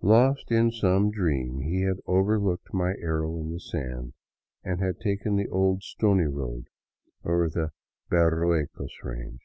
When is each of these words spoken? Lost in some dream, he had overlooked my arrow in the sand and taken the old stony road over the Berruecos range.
Lost 0.00 0.50
in 0.50 0.70
some 0.70 1.10
dream, 1.10 1.60
he 1.60 1.82
had 1.82 1.98
overlooked 2.06 2.72
my 2.72 2.94
arrow 2.98 3.38
in 3.38 3.52
the 3.52 3.60
sand 3.60 4.14
and 4.64 4.80
taken 5.04 5.36
the 5.36 5.48
old 5.50 5.82
stony 5.82 6.24
road 6.24 6.64
over 7.26 7.46
the 7.50 7.72
Berruecos 8.10 9.04
range. 9.04 9.42